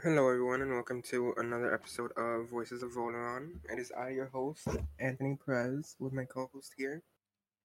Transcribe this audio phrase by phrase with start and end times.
[0.00, 3.58] Hello, everyone, and welcome to another episode of Voices of Voleron.
[3.68, 4.68] It is I, your host,
[5.00, 7.02] Anthony Perez, with my co host here.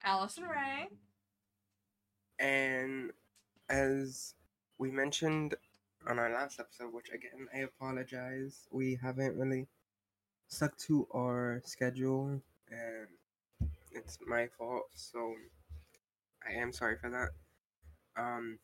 [0.02, 0.88] Allison Ray.
[2.40, 3.12] And
[3.68, 4.34] as
[4.78, 5.54] we mentioned
[6.08, 9.68] on our last episode, which again, I apologize, we haven't really
[10.48, 15.36] stuck to our schedule, and it's my fault, so
[16.44, 17.28] I am sorry for that.
[18.20, 18.58] Um,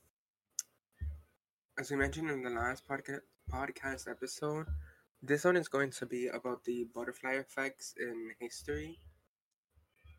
[1.78, 3.20] as we mentioned in the last podcast
[3.52, 4.66] podcast episode,
[5.22, 8.98] this one is going to be about the butterfly effects in history,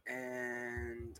[0.07, 1.19] and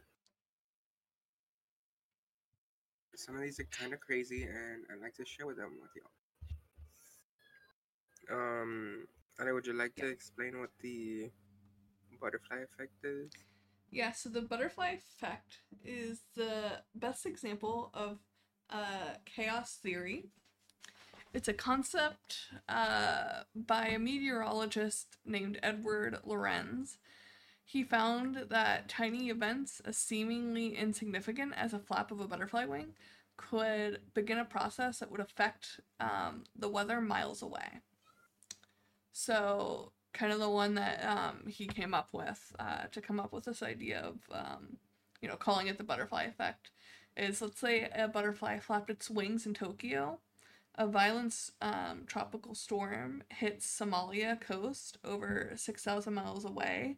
[3.16, 5.92] some of these are kind of crazy, and I'd like to share with them with
[5.96, 6.12] y'all.
[8.38, 9.06] Um,
[9.40, 11.32] Allie, would you like to explain what the
[12.20, 13.32] butterfly effect is?
[13.90, 18.20] Yeah, so the butterfly effect is the best example of
[18.70, 20.30] uh, chaos theory.
[21.34, 26.98] It's a concept uh, by a meteorologist named Edward Lorenz.
[27.64, 32.94] He found that tiny events, as seemingly insignificant as a flap of a butterfly wing,
[33.38, 37.80] could begin a process that would affect um, the weather miles away.
[39.14, 43.32] So, kind of the one that um, he came up with uh, to come up
[43.32, 44.78] with this idea of, um,
[45.22, 46.72] you know, calling it the butterfly effect
[47.16, 50.20] is let's say a butterfly flapped its wings in Tokyo.
[50.76, 56.98] A violent um, tropical storm hits Somalia coast over 6,000 miles away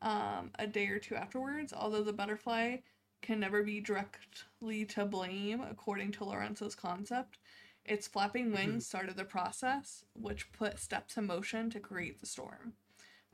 [0.00, 2.78] um, a day or two afterwards, although the butterfly
[3.20, 7.38] can never be directly to blame according to Lorenzo's concept.
[7.84, 12.74] Its flapping wings started the process, which put steps in motion to create the storm.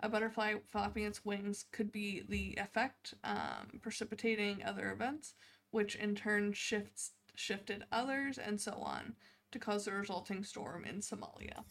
[0.00, 5.34] A butterfly flapping its wings could be the effect, um, precipitating other events,
[5.70, 9.14] which in turn shifts shifted others, and so on,
[9.52, 11.64] to cause the resulting storm in Somalia.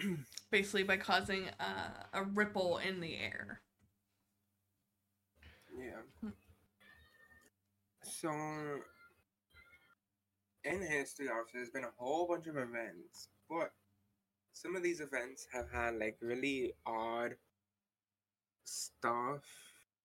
[0.50, 3.60] Basically, by causing uh, a ripple in the air.
[5.76, 6.30] Yeah.
[8.02, 8.30] So,
[10.64, 13.70] in history, obviously, there's been a whole bunch of events, but
[14.52, 17.36] some of these events have had like really odd
[18.64, 19.42] stuff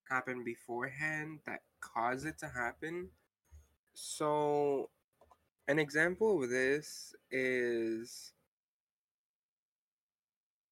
[0.10, 3.10] happen beforehand that caused it to happen.
[3.94, 4.90] So,
[5.68, 8.34] an example of this is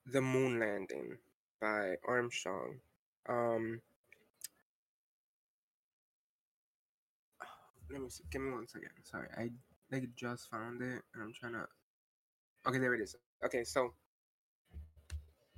[0.05, 1.17] the moon landing
[1.61, 2.79] by Armstrong.
[3.29, 3.81] Um,
[7.91, 8.23] let me see.
[8.31, 8.89] Give me one second.
[9.03, 9.51] Sorry, I
[9.91, 11.67] like just found it, and I'm trying to.
[12.67, 13.15] Okay, there it is.
[13.45, 13.93] Okay, so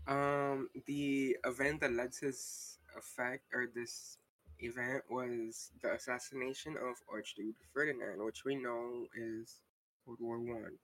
[0.07, 4.17] um, the event that led to this effect or this
[4.63, 9.61] event was the assassination of Archduke Ferdinand, which we know is
[10.05, 10.77] World War One.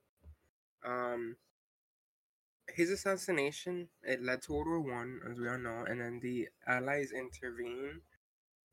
[0.84, 1.36] Um,
[2.74, 6.48] his assassination it led to World War One, as we all know, and then the
[6.66, 8.02] Allies intervened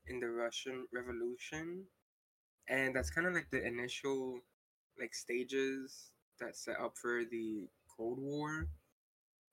[0.07, 1.85] in the Russian Revolution,
[2.69, 4.41] and that's kind of like the initial
[4.99, 8.67] like stages that set up for the Cold War,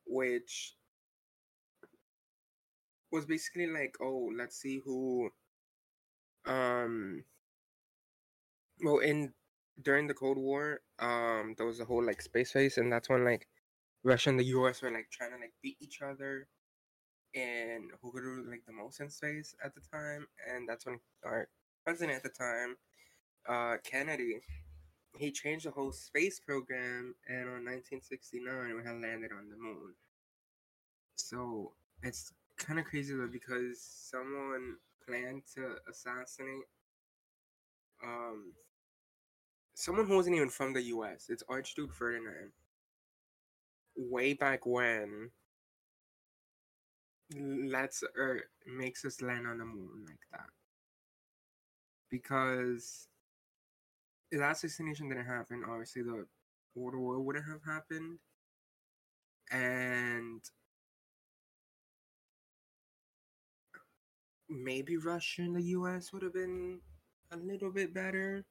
[0.07, 0.77] which
[3.11, 5.31] was basically like, oh, let's see who
[6.47, 7.25] um
[8.83, 9.33] well in
[9.83, 13.25] during the Cold War, um there was a whole like space race and that's when
[13.25, 13.49] like
[14.05, 16.49] Russia and the US were like trying to like beat each other
[17.35, 21.01] and who could do like the most in space at the time and that's when
[21.25, 21.49] our
[21.85, 22.77] president at the time,
[23.49, 24.41] uh Kennedy,
[25.19, 29.95] he changed the whole space program and on 1969 we had landed on the moon.
[31.17, 31.73] So
[32.03, 36.65] it's kind of crazy though because someone planned to assassinate
[38.03, 38.53] um
[39.75, 41.27] someone who wasn't even from the US.
[41.29, 42.53] It's Archduke Ferdinand.
[43.97, 45.31] Way back when
[47.37, 50.49] lets or makes us land on the moon like that.
[52.11, 53.09] Because
[54.31, 56.27] if that assassination didn't happen, obviously the
[56.75, 58.19] World War wouldn't have happened.
[59.51, 60.41] And
[64.49, 66.81] maybe Russia and the US would have been
[67.31, 68.45] a little bit better.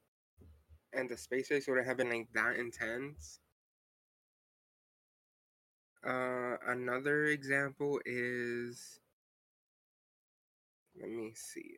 [0.93, 3.39] And the space race would have been like that intense.
[6.05, 8.99] Uh, another example is
[10.99, 11.75] let me see.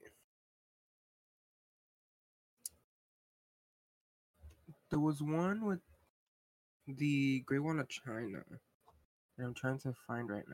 [4.90, 5.80] There was one with
[6.88, 8.44] the Great Wall of China
[9.38, 10.46] that I'm trying to find right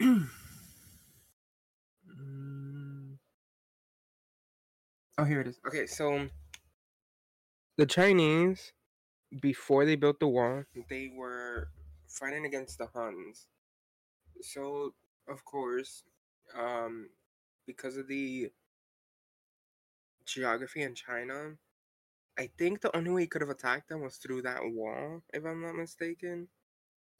[0.00, 0.26] now.
[2.30, 3.18] Mm.
[5.18, 5.58] Oh, here it is.
[5.66, 6.28] Okay, so
[7.76, 8.72] the Chinese,
[9.40, 11.68] before they built the wall, they were
[12.08, 13.46] fighting against the Huns.
[14.40, 14.94] So,
[15.28, 16.04] of course,
[16.56, 17.10] um,
[17.66, 18.50] because of the
[20.24, 21.56] geography in China,
[22.38, 25.44] I think the only way he could have attacked them was through that wall, if
[25.44, 26.48] I'm not mistaken.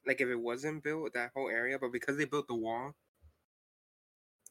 [0.06, 2.94] Like if it wasn't built, that whole area, but because they built the wall,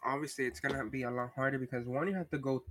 [0.04, 2.64] obviously it's gonna be a lot harder because one you have to go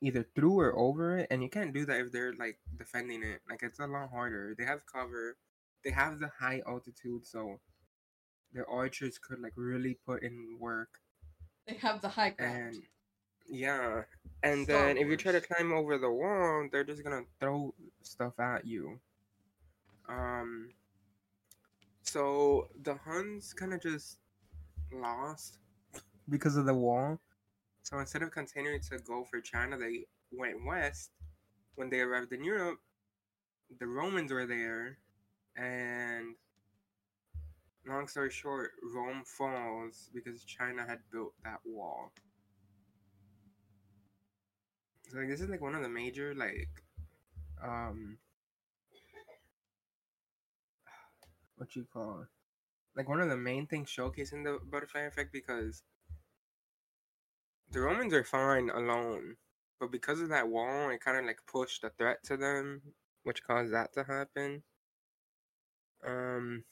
[0.00, 3.40] either through or over it, and you can't do that if they're like defending it.
[3.48, 4.54] Like it's a lot harder.
[4.56, 5.36] They have cover,
[5.84, 7.60] they have the high altitude, so
[8.52, 11.00] their archers could like really put in work.
[11.66, 12.74] They have the high ground.
[12.74, 12.82] And
[13.48, 14.02] yeah,
[14.42, 17.74] and Star then if you try to climb over the wall, they're just gonna throw
[18.02, 19.00] stuff at you.
[20.08, 20.70] Um.
[22.02, 24.18] So the Huns kind of just
[24.92, 25.58] lost
[26.28, 27.18] because of the wall.
[27.82, 31.10] So instead of continuing to go for China, they went west.
[31.74, 32.78] When they arrived in Europe,
[33.78, 34.98] the Romans were there,
[35.56, 36.36] and
[37.86, 42.12] long story short, Rome falls because China had built that wall.
[45.10, 46.68] So like, this is like one of the major like
[47.62, 48.18] um
[51.56, 52.28] what you call it?
[52.96, 55.82] like one of the main things showcasing the butterfly effect because
[57.74, 59.34] the Romans are fine alone,
[59.80, 62.80] but because of that wall, it kind of like pushed a threat to them,
[63.24, 64.62] which caused that to happen.
[66.06, 66.62] Um,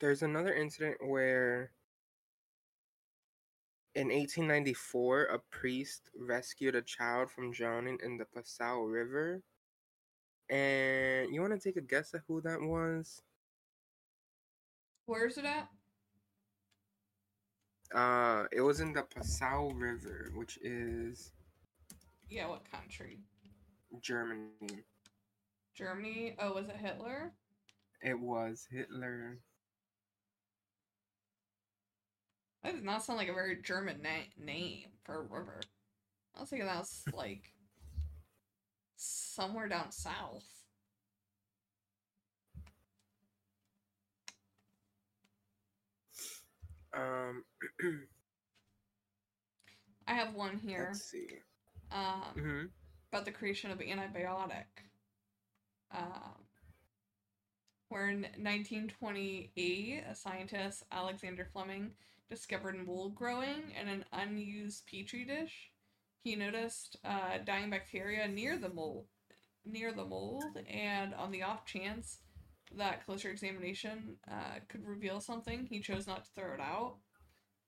[0.00, 1.72] there's another incident where
[3.94, 9.42] in 1894 a priest rescued a child from drowning in the Passau River.
[10.48, 13.20] And you want to take a guess at who that was?
[15.04, 15.68] Where's it at?
[17.94, 21.30] Uh, it was in the Passau River, which is
[22.28, 23.20] Yeah, what country?
[24.00, 24.82] Germany.
[25.74, 26.34] Germany.
[26.40, 27.32] Oh, was it Hitler?
[28.02, 29.38] It was Hitler.
[32.62, 35.60] That does not sound like a very German na- name for a river.
[36.34, 37.52] I was thinking that was like
[38.96, 40.44] somewhere down south.
[46.96, 47.44] Um,
[50.06, 51.28] I have one here let's see.
[51.92, 52.64] um, hmm
[53.12, 54.64] about the creation of antibiotic.
[55.92, 56.34] Um,
[57.88, 61.92] where in 1928, a scientist, Alexander Fleming,
[62.28, 65.70] discovered mold growing in an unused petri dish.
[66.24, 69.06] He noticed uh, dying bacteria near the mold,
[69.64, 72.18] near the mold, and on the off chance
[72.78, 76.96] that closer examination uh, could reveal something, he chose not to throw it out.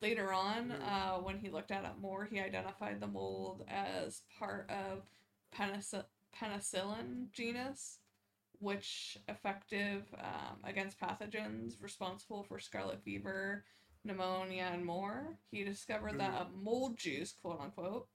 [0.03, 0.83] Later on, Mhm.
[0.83, 5.09] uh, when he looked at it more, he identified the mold as part of
[5.53, 8.01] penicillin, Penicillium genus,
[8.59, 13.65] which effective um, against pathogens responsible for scarlet fever,
[14.05, 15.39] pneumonia, and more.
[15.51, 18.09] He discovered that a mold juice, quote unquote,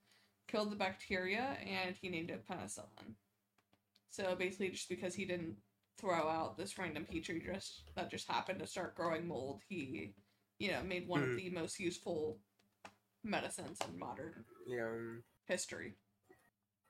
[0.48, 3.16] killed the bacteria, and he named it penicillin.
[4.10, 5.58] So basically, just because he didn't
[6.02, 10.14] throw out this random petri dish that just happened to start growing mold, he,
[10.60, 12.40] you know, made one of the most useful
[13.24, 14.90] medicines in modern Yeah,
[15.46, 15.94] history.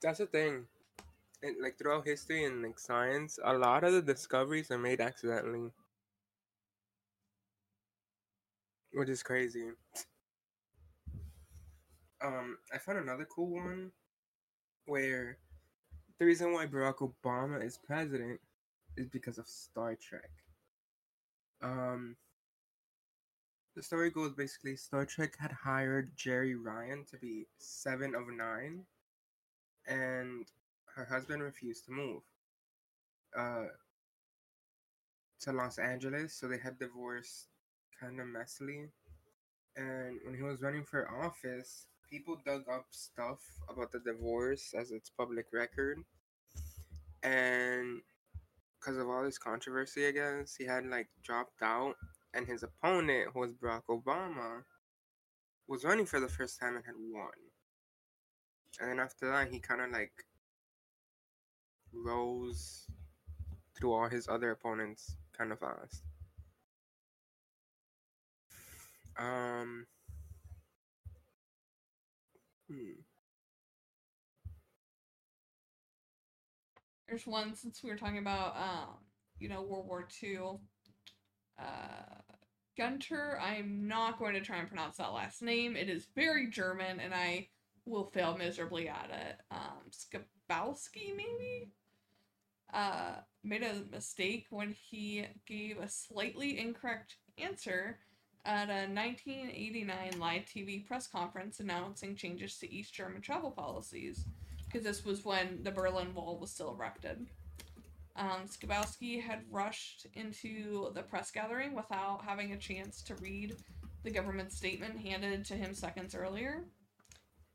[0.02, 0.66] that's the thing.
[1.44, 5.72] And like throughout history and like science, a lot of the discoveries are made accidentally,
[8.94, 9.72] which is crazy.
[12.24, 13.92] Um, I found another cool one
[14.86, 15.38] where
[16.20, 18.40] the reason why Barack Obama is president
[18.98, 20.30] is because of Star Trek.
[21.62, 22.16] Um,
[23.76, 28.84] the story goes basically Star Trek had hired Jeri Ryan to be seven of nine,
[29.88, 30.46] and
[30.96, 32.22] her husband refused to move
[33.38, 33.68] uh,
[35.42, 37.48] to Los Angeles, so they had divorced
[38.00, 38.90] kind of messily.
[39.78, 44.92] And when he was running for office, people dug up stuff about the divorce as
[44.92, 46.00] it's public record.
[47.24, 48.02] And
[48.82, 51.96] because of all this controversy, I guess, he had like dropped out.
[52.34, 54.64] And his opponent, who was Barack Obama,
[55.68, 57.32] was running for the first time and had won.
[58.80, 60.14] And then after that, he kind of like
[61.94, 62.88] rose
[63.76, 66.04] through all his other opponents kind of fast.
[69.18, 69.86] Um.
[72.70, 73.11] Hmm.
[77.12, 78.96] There's one since we were talking about, um,
[79.38, 80.60] you know, World War II.
[81.60, 82.22] Uh,
[82.78, 85.76] Gunter, I'm not going to try and pronounce that last name.
[85.76, 87.50] It is very German, and I
[87.86, 89.42] will fail miserably at it.
[89.52, 91.74] Um, Schabowski, maybe,
[92.74, 98.00] uh, made a mistake when he gave a slightly incorrect answer
[98.46, 104.28] at a 1989 live TV press conference announcing changes to East German travel policies,
[104.72, 107.28] because this was when the Berlin Wall was still erected.
[108.16, 113.56] Um, Schabowski had rushed into the press gathering without having a chance to read
[114.04, 116.66] the government statement handed to him seconds earlier.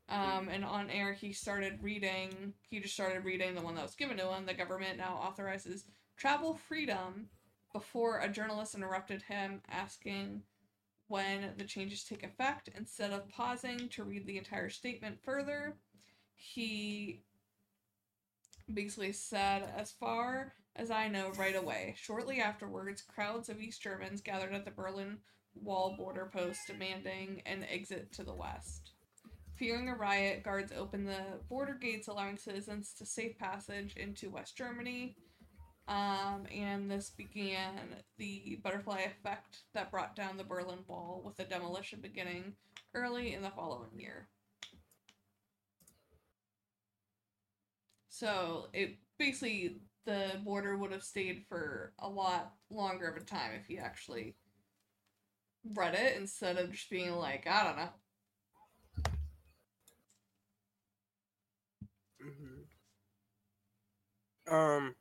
[0.09, 3.95] Um, and on air, he started reading, he just started reading the one that was
[3.95, 4.45] given to him.
[4.45, 5.83] The government now authorizes
[6.15, 7.27] travel freedom
[7.73, 10.43] before a journalist interrupted him, asking
[11.07, 12.69] when the changes take effect.
[12.75, 15.75] Instead of pausing to read the entire statement further,
[16.37, 17.23] he
[18.71, 21.95] basically said, As far as I know, right away.
[21.97, 25.17] Shortly afterwards, crowds of East Germans gathered at the Berlin
[25.55, 28.91] Wall border post demanding an exit to the west.
[29.55, 34.55] Fearing a riot, guards opened the border gates, allowing citizens to safe passage into West
[34.55, 35.15] Germany.
[35.87, 41.43] Um, and this began the butterfly effect that brought down the Berlin Wall, with the
[41.43, 42.53] demolition beginning
[42.93, 44.27] early in the following year.
[48.19, 53.51] So it basically the border would have stayed for a lot longer of a time
[53.61, 54.35] if you actually
[55.75, 57.89] read it instead of just being like, I don't know.
[64.49, 64.55] Mm-hmm.
[64.55, 64.95] Um,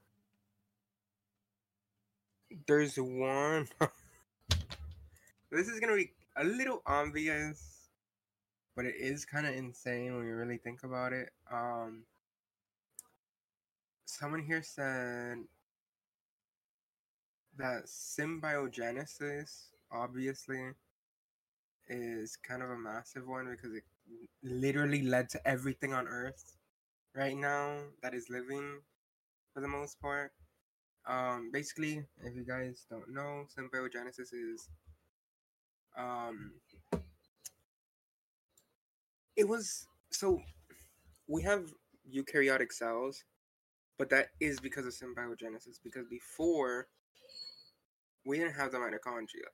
[2.67, 3.67] there's one.
[5.51, 7.89] this is gonna be a little obvious,
[8.75, 11.31] but it is kind of insane when you really think about it.
[11.51, 12.03] Um,
[14.17, 15.39] someone here said
[17.59, 20.71] that symbiogenesis obviously
[21.89, 23.85] is kind of a massive one because it
[24.43, 26.57] literally led to everything on earth
[27.15, 28.81] right now that is living
[29.53, 30.33] for the most part.
[31.07, 34.69] Um basically if you guys don't know symbiogenesis is
[35.97, 36.53] um
[39.37, 40.41] it was so
[41.29, 41.73] we have
[42.13, 43.23] eukaryotic cells
[43.99, 46.89] but that is because of symbiogenesis because before
[48.25, 49.49] we didn't have the mitochondria.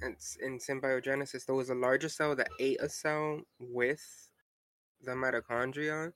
[0.00, 4.30] And in symbiogenesis there was a larger cell that ate a cell with
[5.02, 6.12] the mitochondria.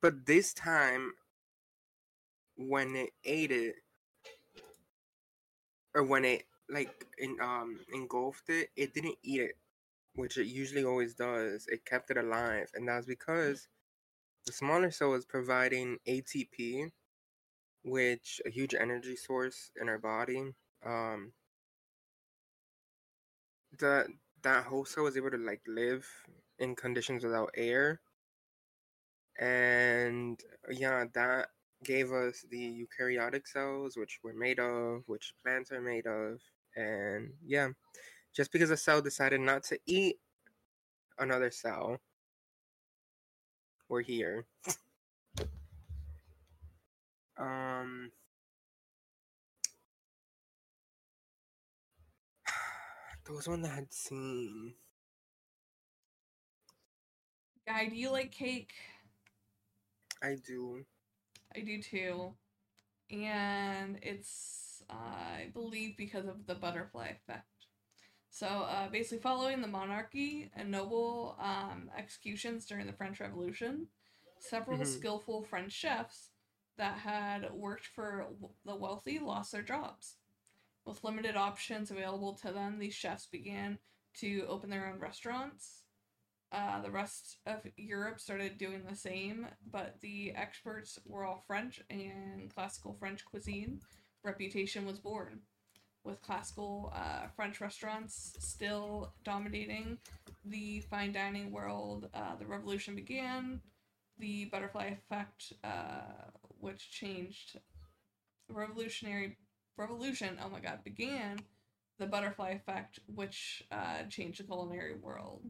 [0.00, 1.12] But this time
[2.56, 3.76] when it ate it
[5.94, 9.56] or when it like in um engulfed it it didn't eat it
[10.14, 11.66] which it usually always does.
[11.66, 13.66] It kept it alive and that's because
[14.46, 16.90] the smaller cell is providing ATP,
[17.82, 20.52] which a huge energy source in our body.
[20.84, 21.32] Um,
[23.78, 24.06] that
[24.42, 26.06] that whole cell was able to like live
[26.58, 28.00] in conditions without air,
[29.38, 31.48] and yeah, that
[31.82, 36.40] gave us the eukaryotic cells, which we're made of, which plants are made of,
[36.76, 37.68] and yeah,
[38.34, 40.16] just because a cell decided not to eat
[41.18, 41.98] another cell
[43.88, 44.46] we're here.
[47.38, 48.10] um
[53.26, 54.74] there was one that had seen.
[57.66, 58.72] Guy, do you like cake?
[60.22, 60.84] I do.
[61.54, 62.34] I do too.
[63.10, 67.53] And it's, uh, I believe, because of the butterfly effect.
[68.34, 73.86] So uh, basically, following the monarchy and noble um, executions during the French Revolution,
[74.40, 74.90] several mm-hmm.
[74.90, 76.30] skillful French chefs
[76.76, 78.26] that had worked for
[78.66, 80.16] the wealthy lost their jobs.
[80.84, 83.78] With limited options available to them, these chefs began
[84.14, 85.84] to open their own restaurants.
[86.50, 91.84] Uh, the rest of Europe started doing the same, but the experts were all French
[91.88, 93.78] and classical French cuisine
[94.24, 95.42] reputation was born
[96.04, 99.98] with classical uh, French restaurants still dominating
[100.44, 102.08] the fine dining world.
[102.14, 103.60] Uh, the revolution began.
[104.18, 106.30] The butterfly effect, uh,
[106.60, 107.58] which changed
[108.48, 109.36] the revolutionary
[109.76, 110.38] revolution.
[110.44, 111.40] Oh my God, began
[111.98, 115.42] the butterfly effect, which uh, changed the culinary world.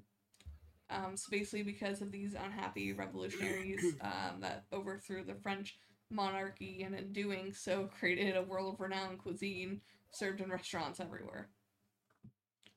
[0.90, 5.78] Um, so basically, because of these unhappy revolutionaries um, that overthrew the French
[6.11, 9.80] monarchy and in doing so created a world of renowned cuisine
[10.16, 11.49] served in restaurants everywhere.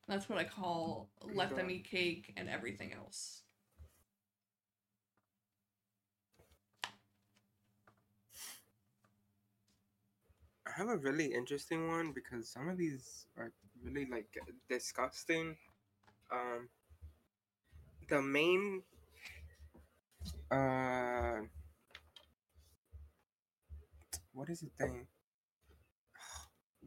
[0.07, 3.41] That's what I call let them eat cake and everything else.
[10.65, 13.51] I have a really interesting one because some of these are
[13.83, 14.37] really like
[14.69, 15.55] disgusting.
[16.31, 16.69] Um,
[18.09, 18.83] the main
[20.51, 21.39] uh
[24.33, 25.07] what is the thing?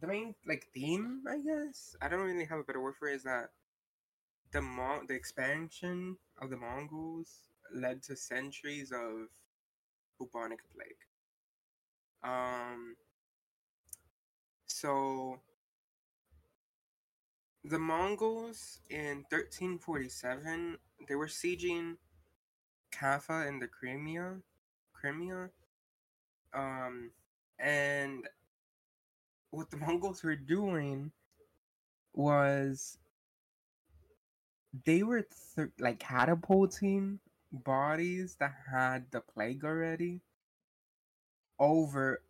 [0.01, 1.95] The main like theme, I guess.
[2.01, 3.17] I don't really have a better word for it.
[3.17, 3.51] Is that
[4.53, 9.29] the Mon- the expansion of the Mongols led to centuries of
[10.19, 11.03] bubonic plague.
[12.23, 12.97] Um.
[14.67, 15.41] So
[17.65, 20.79] the Mongols in 1347
[21.09, 21.97] they were sieging
[22.93, 24.37] Kaffa in the Crimea,
[24.93, 25.51] Crimea,
[26.55, 27.11] um,
[27.59, 28.27] and
[29.51, 31.13] what the Mongols were doing
[32.13, 32.99] was
[34.85, 35.27] they were
[35.57, 37.21] th- like catapulting
[37.53, 40.21] bodies that had the plague already
[41.59, 42.23] over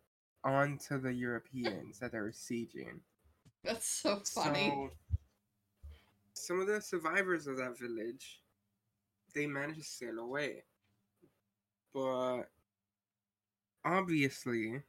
[0.43, 2.99] onto the Europeans that they were sieging.
[3.63, 4.69] That's so funny.
[4.69, 4.91] So,
[6.33, 8.41] some of the survivors of that village,
[9.33, 10.63] they managed to sail away.
[11.93, 12.43] But
[13.85, 14.83] obviously,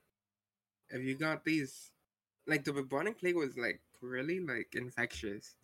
[0.90, 1.91] if you got these,
[2.46, 5.56] like the bubonic plague was like really like infectious,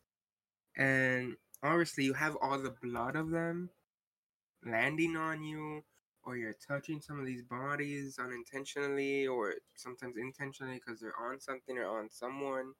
[0.76, 3.70] and obviously you have all the blood of them
[4.64, 5.84] landing on you,
[6.24, 11.78] or you're touching some of these bodies unintentionally, or sometimes intentionally because they're on something
[11.78, 12.74] or on someone.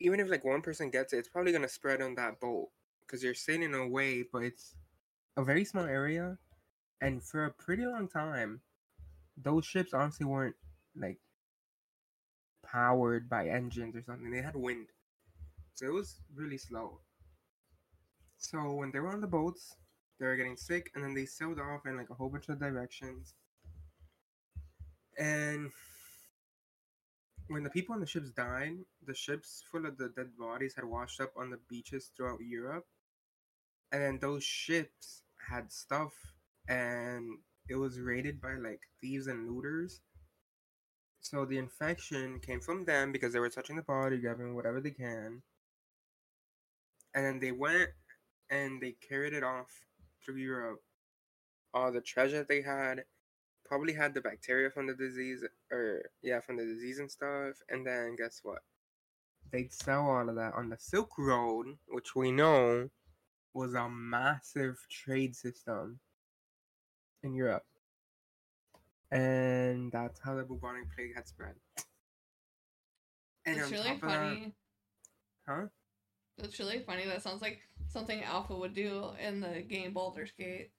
[0.00, 2.70] Even if like one person gets it, it's probably gonna spread on that boat
[3.00, 4.74] because you're sailing away, but it's
[5.36, 6.38] a very small area,
[7.00, 8.60] and for a pretty long time,
[9.36, 10.56] those ships honestly weren't
[10.96, 11.18] like
[12.72, 14.30] powered by engines or something.
[14.30, 14.88] They had wind,
[15.74, 17.00] so it was really slow.
[18.38, 19.76] So when they were on the boats,
[20.18, 22.58] they were getting sick, and then they sailed off in like a whole bunch of
[22.58, 23.34] directions,
[25.18, 25.70] and
[27.48, 30.84] when the people on the ships died, the ships full of the dead bodies had
[30.84, 32.86] washed up on the beaches throughout Europe.
[33.92, 36.12] And then those ships had stuff
[36.68, 40.00] and it was raided by like thieves and looters.
[41.20, 44.90] So the infection came from them because they were touching the body, grabbing whatever they
[44.90, 45.42] can.
[47.14, 47.90] And then they went
[48.50, 49.70] and they carried it off
[50.24, 50.80] through Europe.
[51.74, 53.04] All the treasure they had,
[53.70, 57.86] probably had the bacteria from the disease or yeah from the disease and stuff and
[57.86, 58.58] then guess what
[59.52, 62.90] they'd sell all of that on the silk road which we know
[63.54, 66.00] was a massive trade system
[67.22, 67.62] in europe
[69.10, 71.54] and that's how the bubonic plague had spread
[73.46, 74.52] and it's really funny
[75.46, 75.66] that, huh
[76.38, 80.70] it's really funny that sounds like something alpha would do in the game Baldur's Gate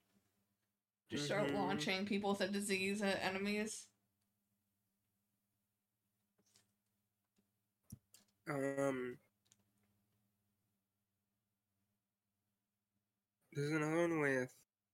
[1.12, 1.58] just start mm-hmm.
[1.58, 3.88] launching people with a disease at enemies.
[8.50, 9.18] Um,
[13.52, 14.54] there's another one with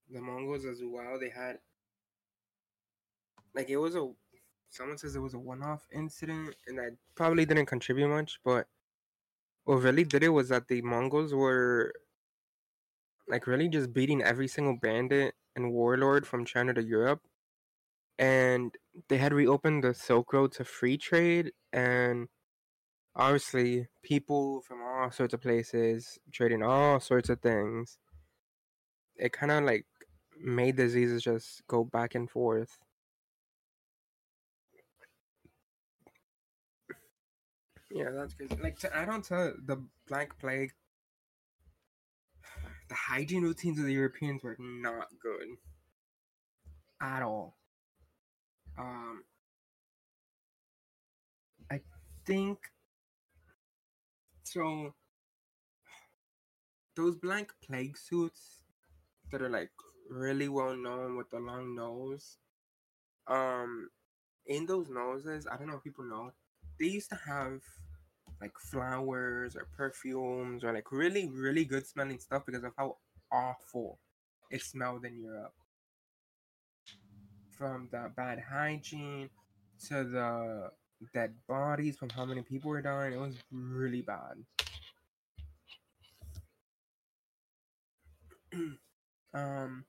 [0.09, 1.19] the Mongols as well.
[1.19, 1.59] They had
[3.57, 4.07] like it was a
[4.69, 8.39] someone says it was a one-off incident, and that probably didn't contribute much.
[8.45, 8.67] But
[9.65, 11.93] what really did it was that the Mongols were
[13.27, 17.21] like really just beating every single bandit and warlord from China to Europe.
[18.19, 18.73] And
[19.09, 22.29] they had reopened the Silk Road to free trade and
[23.15, 27.97] obviously people from all sorts of places trading all sorts of things.
[29.17, 29.85] It kind of like
[30.39, 32.77] made diseases just go back and forth.
[37.97, 38.55] Yeah, that's crazy.
[38.61, 40.73] Like to add on to the Black Plague,
[42.89, 45.57] the hygiene routines of the Europeans were not good
[47.01, 47.55] at all.
[48.77, 49.23] Um,
[51.71, 51.81] I
[52.25, 52.59] think
[54.43, 54.93] so.
[56.95, 58.61] Those blank plague suits
[59.31, 59.71] that are like
[60.09, 62.37] really well known with the long nose.
[63.27, 63.89] Um,
[64.47, 66.33] in those noses, I don't know if people know,
[66.79, 67.61] they used to have
[68.41, 72.97] like flowers or perfumes or like really really good smelling stuff because of how
[73.31, 73.99] awful
[74.51, 75.53] it smelled in Europe.
[77.49, 79.29] From the bad hygiene
[79.87, 80.71] to the
[81.13, 84.35] dead bodies from how many people were dying, it was really bad.
[89.33, 89.85] um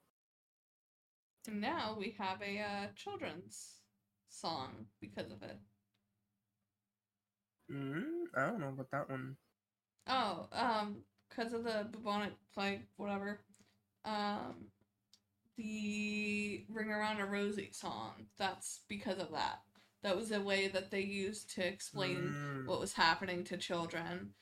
[1.49, 3.81] and now we have a uh, children's
[4.29, 5.59] song because of it.
[7.71, 9.37] Mm, I don't know about that one.
[10.07, 13.41] Oh, um, because of the bubonic plague, whatever.
[14.05, 14.71] Um,
[15.57, 18.13] the "Ring Around a Rosie" song.
[18.39, 19.61] That's because of that.
[20.03, 22.67] That was a way that they used to explain mm.
[22.67, 24.35] what was happening to children.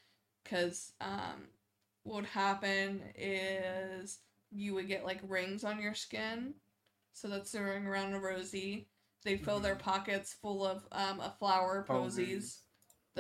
[0.45, 1.49] Because um,
[2.05, 4.21] what would happen is
[4.53, 6.55] you would get like rings on your skin.
[7.13, 8.89] So that's the ring around a rosy.
[9.25, 9.81] They'd fill their Mhm.
[9.81, 12.66] pockets full of um, a flower posies Posies.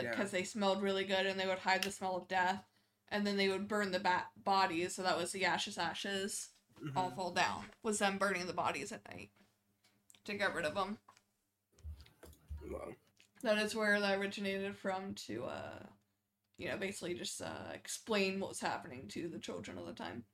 [0.04, 0.38] Because Yeah.
[0.38, 2.64] they smelled really good and they would hide the smell of death.
[3.08, 6.48] And then they would burn the bat- bodies, so that was the ashes, ashes,
[6.96, 7.16] all Mhm.
[7.16, 7.70] fall down.
[7.82, 9.30] Was them burning the bodies at night
[10.24, 10.98] to get rid of them.
[13.42, 15.86] That is where that originated from to, uh,
[16.58, 20.24] you know, basically just uh, explain what was happening to the children of the time.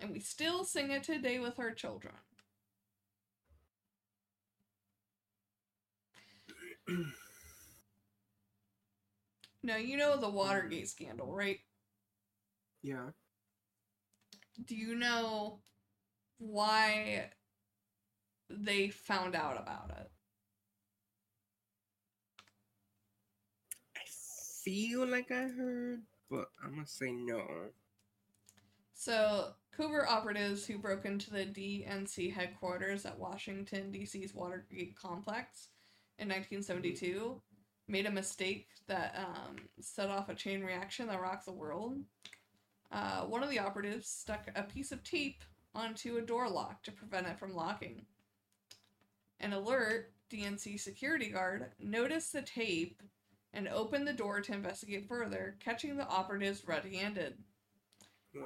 [0.00, 2.14] And we still sing it today with our children.
[9.62, 11.60] now, you know the Watergate scandal, right?
[12.82, 13.10] yeah.
[14.64, 15.60] Do you know
[16.38, 17.30] why
[18.50, 20.10] they found out about it?
[23.96, 24.00] I
[24.64, 27.70] feel like I heard, but I'm gonna say no.
[28.94, 35.68] So, covert operatives who broke into the DNC headquarters at Washington, D.C.'s Watergate complex
[36.18, 37.40] in 1972
[37.88, 41.98] made a mistake that um, set off a chain reaction that rocked the world.
[42.90, 45.42] Uh, one of the operatives stuck a piece of tape
[45.74, 48.06] onto a door lock to prevent it from locking.
[49.40, 53.02] An alert DNC security guard noticed the tape
[53.52, 57.34] and opened the door to investigate further, catching the operatives red handed.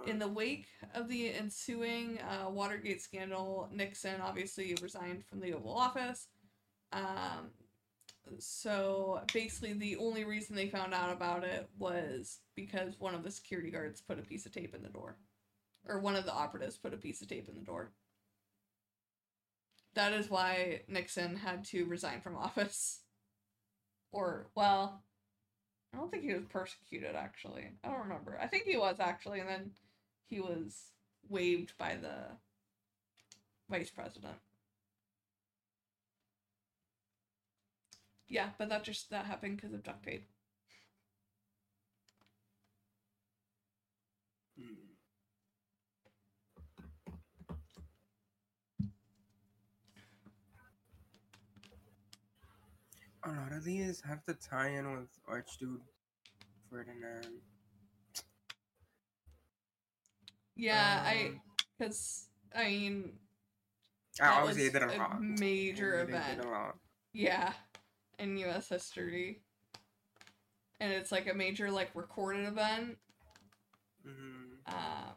[0.06, 5.76] In the wake of the ensuing uh, Watergate scandal, Nixon obviously resigned from the Oval
[5.76, 6.28] Office.
[6.92, 7.50] Um,
[8.38, 13.30] so basically, the only reason they found out about it was because one of the
[13.30, 15.16] security guards put a piece of tape in the door,
[15.86, 17.92] or one of the operatives put a piece of tape in the door.
[19.94, 23.00] That is why Nixon had to resign from office.
[24.10, 25.02] Or, well,
[25.92, 27.70] I don't think he was persecuted actually.
[27.84, 28.38] I don't remember.
[28.40, 29.70] I think he was actually, and then
[30.28, 30.92] he was
[31.28, 32.36] waived by the
[33.68, 34.36] vice president.
[38.32, 40.26] Yeah, but that just that happened because of duct tape.
[53.24, 55.82] A lot of these have to tie in with Archduke
[56.70, 57.42] Ferdinand.
[60.56, 61.40] Yeah, I Um,
[61.78, 63.18] because I mean
[64.20, 66.40] I that was a major event.
[66.40, 66.78] a lot.
[67.12, 67.52] Yeah,
[68.22, 68.68] in U.S.
[68.68, 69.40] history,
[70.80, 72.96] and it's like a major like recorded event.
[74.04, 75.12] hmm Uh,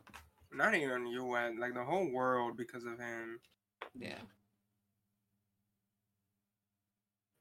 [0.54, 1.54] Not even U.S.
[1.60, 3.40] Like the whole world because of him.
[3.98, 4.20] yeah.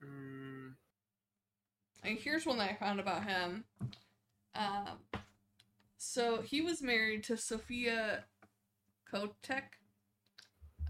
[0.05, 0.75] Mm,
[2.03, 3.65] And here's one that I found about him.
[4.55, 4.99] Um,
[5.97, 8.25] so he was married to Sophia
[9.11, 9.63] Chotek.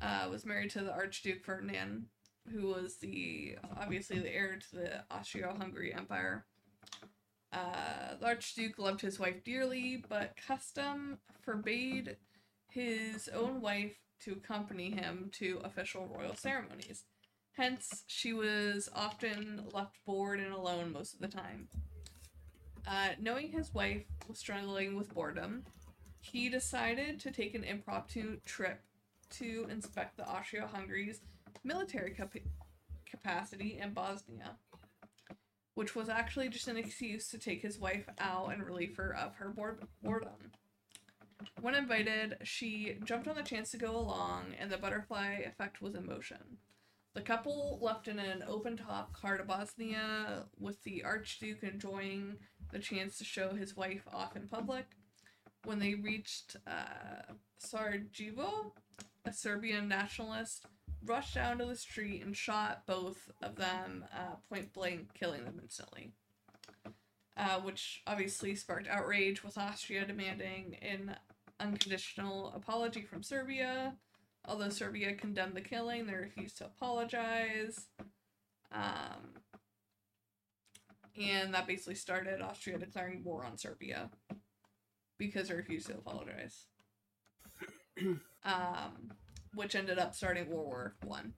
[0.03, 2.07] Uh, was married to the Archduke Ferdinand,
[2.53, 6.45] who was the obviously the heir to the Austro-Hungary Empire.
[7.53, 12.17] Uh, the Archduke loved his wife dearly, but custom forbade
[12.69, 17.05] his own wife to accompany him to official royal ceremonies.
[17.53, 21.69] Hence, she was often left bored and alone most of the time.
[22.87, 25.63] Uh, knowing his wife was struggling with boredom,
[26.21, 28.83] he decided to take an impromptu trip
[29.31, 31.21] to inspect the Austro Hungary's
[31.63, 32.35] military cap-
[33.05, 34.57] capacity in Bosnia,
[35.75, 39.37] which was actually just an excuse to take his wife out and relieve her of
[39.37, 40.53] her bored- boredom.
[41.61, 45.95] When invited, she jumped on the chance to go along, and the butterfly effect was
[45.95, 46.59] in motion.
[47.15, 52.37] The couple left in an open top car to Bosnia, with the Archduke enjoying
[52.73, 54.87] the chance to show his wife off in public.
[55.65, 58.75] When they reached uh, Sarajevo,
[59.25, 60.67] a Serbian nationalist
[61.05, 65.59] rushed down to the street and shot both of them uh, point blank, killing them
[65.63, 66.13] instantly.
[67.37, 71.17] Uh, which obviously sparked outrage, with Austria demanding an
[71.59, 73.95] unconditional apology from Serbia.
[74.47, 77.87] Although Serbia condemned the killing, they refused to apologize.
[78.71, 79.35] Um,
[81.21, 84.11] and that basically started Austria declaring war on Serbia
[85.19, 86.67] because they refused to apologize.
[88.45, 89.13] um,
[89.55, 91.35] which ended up starting World War One.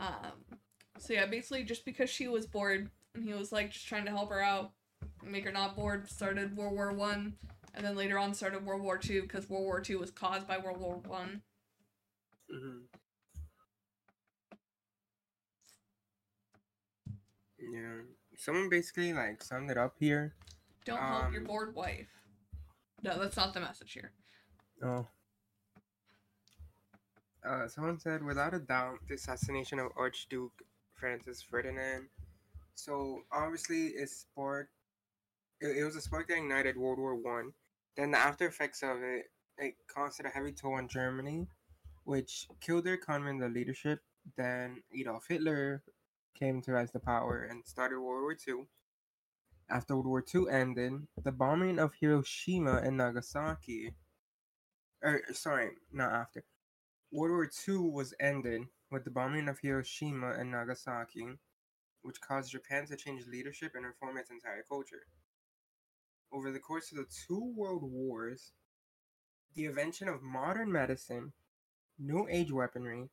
[0.00, 0.58] Um,
[0.98, 4.10] so yeah, basically just because she was bored and he was like just trying to
[4.10, 4.72] help her out,
[5.22, 7.36] make her not bored, started World War One,
[7.74, 10.58] and then later on started World War Two because World War Two was caused by
[10.58, 11.42] World War One.
[12.50, 12.86] hmm
[17.58, 18.02] Yeah.
[18.36, 20.34] Someone basically like summed it up here.
[20.84, 22.10] Don't help your Um, bored wife.
[23.02, 24.12] No, that's not the message here.
[24.82, 25.08] Oh.
[27.46, 30.62] Uh, someone said, without a doubt, the assassination of Archduke
[30.94, 32.08] Francis Ferdinand.
[32.74, 34.70] So obviously, it sparked.
[35.60, 37.52] It, it was a spark that ignited World War One.
[37.96, 41.46] Then the after effects of it, it caused a heavy toll on Germany,
[42.04, 44.00] which killed their and the leadership.
[44.36, 45.82] Then Adolf Hitler
[46.38, 48.66] came to rise to power and started World War Two.
[49.70, 53.94] After World War II ended, the bombing of Hiroshima and Nagasaki.
[55.02, 56.44] Or sorry, not after.
[57.14, 61.38] World War II was ended with the bombing of Hiroshima and Nagasaki,
[62.02, 65.06] which caused Japan to change leadership and reform its entire culture.
[66.32, 68.50] Over the course of the two world wars,
[69.54, 71.34] the invention of modern medicine,
[72.00, 73.10] new age weaponry,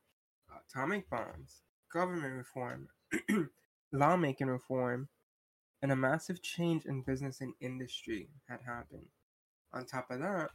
[0.50, 1.62] atomic bombs,
[1.92, 2.88] government reform,
[3.92, 5.10] lawmaking reform,
[5.80, 9.06] and a massive change in business and industry had happened.
[9.72, 10.50] On top of that,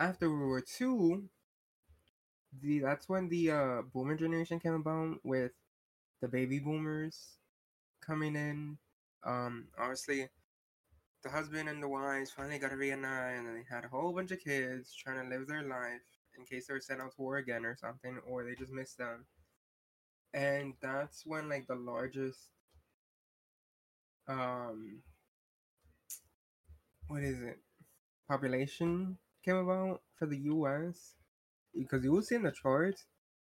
[0.00, 1.28] after World War II,
[2.62, 5.52] the that's when the uh, boomer generation came about with
[6.22, 7.36] the baby boomers
[8.04, 8.78] coming in.
[9.24, 10.28] Um, obviously,
[11.22, 14.30] the husband and the wives finally got a reunite, and they had a whole bunch
[14.30, 16.00] of kids trying to live their life
[16.38, 18.96] in case they were sent out to war again or something, or they just missed
[18.96, 19.26] them.
[20.32, 22.38] And that's when like the largest
[24.28, 25.02] um
[27.08, 27.58] what is it
[28.28, 31.14] population came about for the US
[31.76, 33.06] because you will see in the charts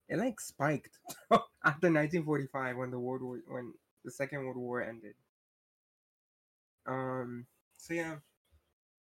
[0.09, 0.99] it like spiked
[1.31, 5.15] after 1945 when the world war when the second world war ended
[6.85, 7.45] um
[7.77, 8.15] so yeah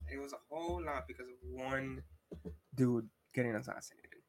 [0.07, 2.01] it was a whole lot because of one
[2.75, 4.21] dude getting assassinated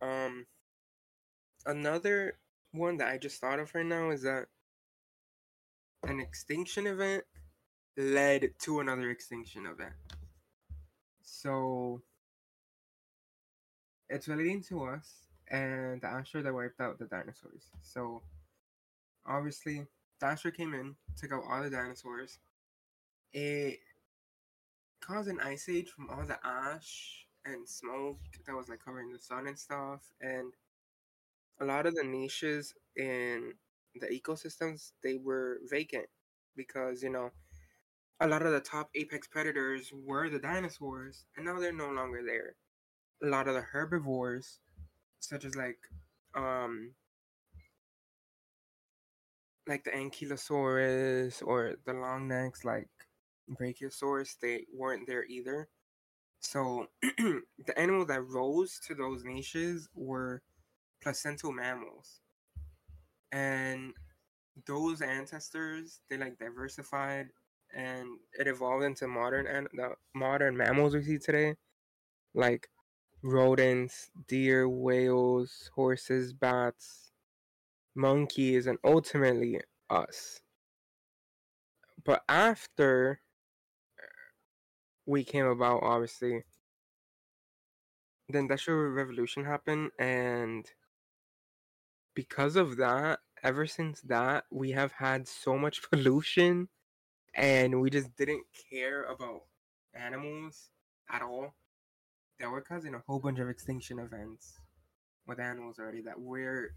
[0.00, 0.46] um
[1.66, 2.38] another
[2.72, 4.46] one that i just thought of right now is that
[6.04, 7.24] an extinction event
[7.96, 9.94] led to another extinction event.
[11.26, 12.00] So
[14.08, 17.70] it's relating to us and the asteroid that wiped out the dinosaurs.
[17.82, 18.22] So
[19.26, 19.86] obviously,
[20.20, 22.38] the asteroid came in, took out all the dinosaurs.
[23.32, 23.80] It
[25.00, 29.18] caused an ice age from all the ash and smoke that was like covering the
[29.18, 30.02] sun and stuff.
[30.20, 30.52] And
[31.60, 33.52] a lot of the niches in
[34.00, 36.06] the ecosystems they were vacant
[36.54, 37.30] because you know
[38.20, 42.22] a lot of the top apex predators were the dinosaurs and now they're no longer
[42.24, 42.56] there.
[43.22, 44.60] A lot of the herbivores
[45.20, 45.78] such as like
[46.34, 46.92] um
[49.66, 52.88] like the ankylosaurus or the long necks like
[53.50, 55.68] brachiosaurus they weren't there either.
[56.40, 60.42] So the animals that rose to those niches were
[61.02, 62.20] placental mammals.
[63.32, 63.92] And
[64.66, 67.28] those ancestors they like diversified
[67.74, 71.54] and it evolved into modern and the modern mammals we see today
[72.34, 72.68] like
[73.22, 77.12] rodents deer whales horses bats
[77.94, 80.40] monkeys and ultimately us.
[82.04, 83.20] But after
[83.98, 84.06] uh,
[85.06, 86.44] we came about obviously
[88.28, 90.70] the industrial revolution happened and
[92.14, 96.68] because of that, ever since that, we have had so much pollution
[97.36, 99.42] and we just didn't care about
[99.94, 100.70] animals
[101.10, 101.54] at all
[102.40, 104.54] that we're causing a whole bunch of extinction events
[105.26, 106.74] with animals already that we're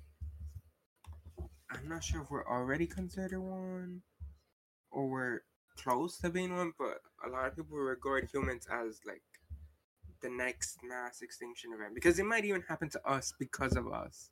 [1.71, 4.01] I'm not sure if we're already considered one
[4.91, 5.41] or we're
[5.77, 9.21] close to being one, but a lot of people regard humans as like
[10.21, 14.31] the next mass extinction event because it might even happen to us because of us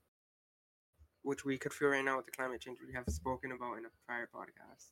[1.21, 3.85] which we could feel right now with the climate change we have spoken about in
[3.85, 4.91] a prior podcast.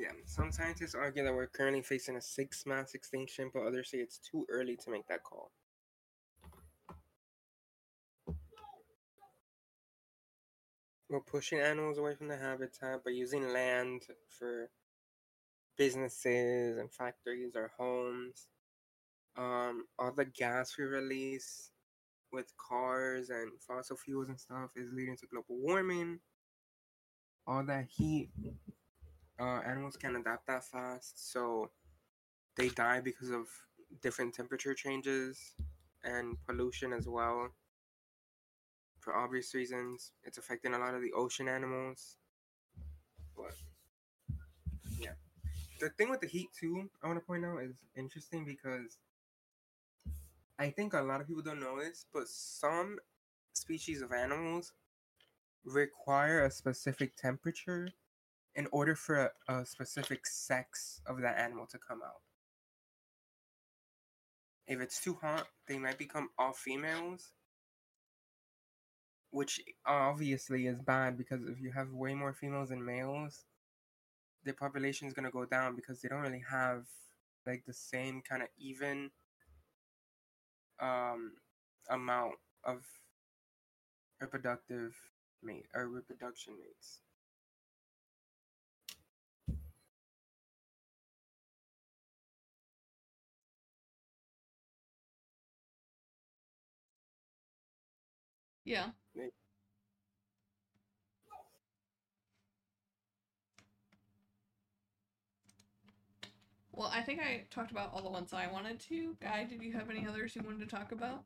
[0.00, 3.98] Yeah, some scientists argue that we're currently facing a sixth mass extinction, but others say
[3.98, 5.50] it's too early to make that call.
[11.10, 14.70] We're pushing animals away from the habitat by using land for
[15.76, 18.46] businesses and factories or homes.
[19.36, 21.70] Um, all the gas we release
[22.30, 26.20] with cars and fossil fuels and stuff is leading to global warming.
[27.46, 28.30] All that heat,
[29.40, 31.70] uh, animals can't adapt that fast, so
[32.56, 33.46] they die because of
[34.02, 35.54] different temperature changes
[36.04, 37.48] and pollution as well
[39.00, 40.12] for obvious reasons.
[40.24, 42.16] It's affecting a lot of the ocean animals.
[43.36, 43.54] But
[44.98, 45.12] yeah.
[45.80, 48.98] The thing with the heat too, I want to point out is interesting because
[50.58, 52.98] I think a lot of people don't know this, but some
[53.52, 54.72] species of animals
[55.64, 57.90] require a specific temperature
[58.58, 62.20] in order for a, a specific sex of that animal to come out.
[64.66, 67.30] If it's too hot, they might become all females,
[69.30, 73.44] which obviously is bad because if you have way more females than males,
[74.44, 76.84] the population is going to go down because they don't really have
[77.46, 79.10] like the same kind of even
[80.80, 81.32] um
[81.88, 82.82] amount of
[84.20, 84.96] reproductive
[85.44, 86.98] mate or reproduction mates.
[98.68, 98.88] Yeah.
[106.72, 109.16] Well, I think I talked about all the ones I wanted to.
[109.22, 111.24] Guy, did you have any others you wanted to talk about?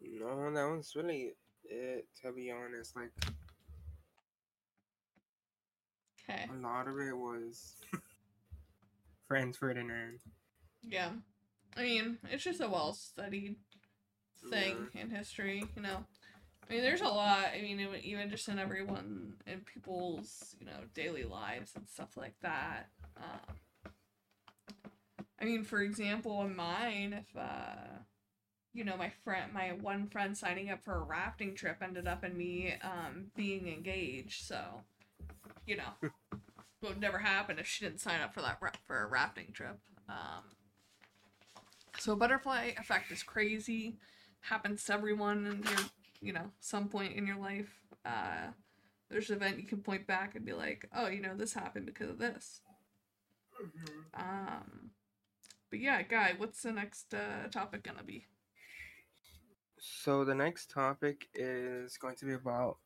[0.00, 2.06] No, that was really it.
[2.22, 3.12] To be honest, like
[6.28, 6.46] Okay.
[6.50, 7.74] a lot of it was
[9.28, 10.20] Franz Ferdinand.
[10.82, 11.10] Yeah.
[11.76, 13.56] I mean, it's just a well studied
[14.48, 16.04] thing in history, you know.
[16.68, 17.48] I mean, there's a lot.
[17.54, 22.16] I mean, it- even just in everyone, in people's, you know, daily lives and stuff
[22.16, 22.90] like that.
[23.16, 23.56] Um,
[25.40, 27.98] I mean, for example, in mine, if, uh,
[28.72, 32.24] you know, my friend, my one friend signing up for a rafting trip ended up
[32.24, 34.44] in me um, being engaged.
[34.44, 34.82] So,
[35.66, 36.10] you know, it
[36.82, 39.78] would never happen if she didn't sign up for that ra- for a rafting trip.
[40.08, 40.44] Um,
[41.98, 43.96] so butterfly effect is crazy.
[44.40, 45.86] Happens to everyone in your,
[46.20, 47.70] you know, some point in your life.
[48.04, 48.48] Uh,
[49.10, 51.86] there's an event you can point back and be like, oh, you know, this happened
[51.86, 52.60] because of this.
[54.14, 54.90] Um,
[55.70, 58.26] but yeah, guy, what's the next uh, topic gonna be?
[59.78, 62.78] So the next topic is going to be about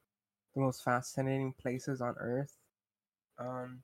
[0.54, 2.56] the most fascinating places on Earth.
[3.38, 3.82] Um,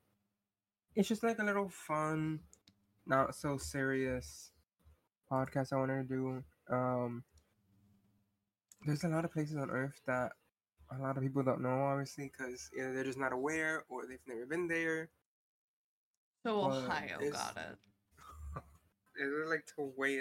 [0.94, 2.40] it's just like a little fun,
[3.06, 4.52] not so serious
[5.30, 6.44] podcast I want to do.
[6.70, 7.24] Um,
[8.84, 10.32] there's a lot of places on Earth that
[10.90, 14.18] a lot of people don't know, obviously, because either they're just not aware or they've
[14.26, 15.10] never been there.
[16.42, 17.78] So Ohio got it.
[19.16, 20.20] It's like to wait,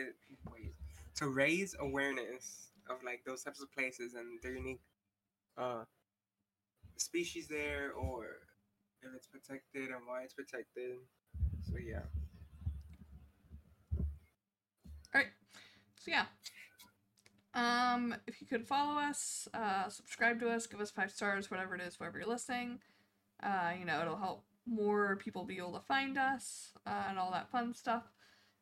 [0.52, 0.74] wait,
[1.16, 4.82] to raise awareness of like those types of places and their unique
[5.58, 5.84] uh
[6.98, 8.26] species there, or
[9.02, 10.98] if it's protected and why it's protected.
[11.64, 12.02] So yeah.
[15.16, 15.28] All right.
[15.96, 16.26] So yeah.
[17.54, 21.76] Um, if you could follow us, uh, subscribe to us, give us five stars, whatever
[21.76, 22.80] it is, wherever you're listening.
[23.42, 27.32] Uh, you know, it'll help more people be able to find us uh, and all
[27.32, 28.04] that fun stuff.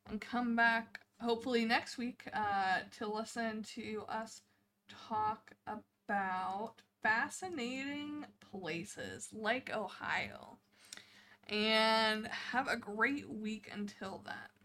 [0.10, 4.42] And come back hopefully next week uh, to listen to us
[5.10, 10.58] talk about fascinating places like Ohio.
[11.50, 14.57] And have a great week until then.